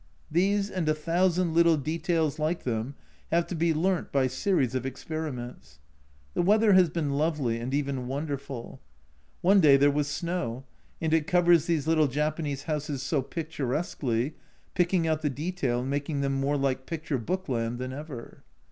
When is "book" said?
17.19-17.47